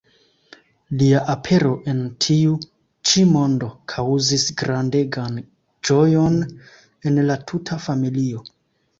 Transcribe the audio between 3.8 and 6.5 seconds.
kaŭzis grandegan ĝojon